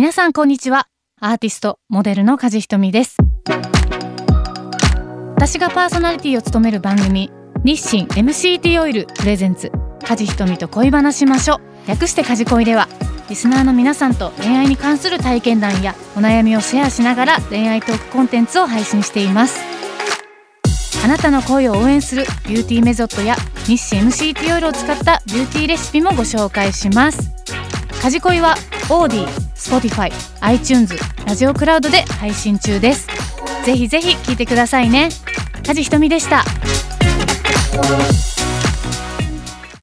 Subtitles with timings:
[0.00, 0.88] 皆さんこんにちは。
[1.20, 3.18] アーティストモデルの梶ひとみです。
[5.34, 7.30] 私がパーソナリティを務める番組
[7.64, 9.70] 日清 MCT オイルプレゼンツ。
[10.02, 11.60] 梶ひとみと恋話しましょう。
[11.86, 12.88] 略して梶恋では
[13.28, 19.60] リスナーの皆さんと恋愛に関する体験談やお悩みをシェアしながら恋愛トークコンテンツを配信しています。
[21.04, 23.36] あなたの恋を応援するビューティーメソッドや
[23.66, 27.30] 日清 MCT オイルを使ったビューティーレシピもご紹介します。
[28.00, 28.54] カジコイは
[28.88, 33.06] オーディ、Spotify、iTunes、ラジオクラウドで配信中です。
[33.66, 35.10] ぜひぜひ聞いてくださいね。
[35.62, 36.44] 梶ひとみでした。